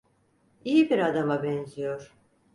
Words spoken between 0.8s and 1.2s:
bir